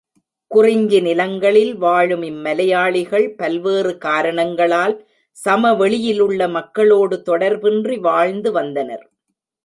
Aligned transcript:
குறிஞ்சி 0.51 0.99
நிலங்களில் 1.01 1.73
வாழும் 1.75 2.21
இம் 2.21 2.39
மலையாளிகள் 2.41 3.27
பல்வேறு 3.35 3.91
காரணங்களால் 3.97 4.95
சமவெளியிலுள்ள 5.37 6.49
மக்களோடு 6.49 7.17
தொடர்பின்றி 7.25 7.97
வாழ்ந்து 7.99 8.51
வந்தனர். 8.51 9.05